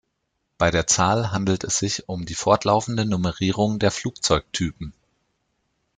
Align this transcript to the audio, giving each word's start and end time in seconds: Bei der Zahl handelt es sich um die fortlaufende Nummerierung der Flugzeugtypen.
Bei 0.57 0.71
der 0.71 0.87
Zahl 0.87 1.29
handelt 1.31 1.63
es 1.63 1.77
sich 1.77 2.09
um 2.09 2.25
die 2.25 2.33
fortlaufende 2.33 3.05
Nummerierung 3.05 3.77
der 3.77 3.91
Flugzeugtypen. 3.91 4.93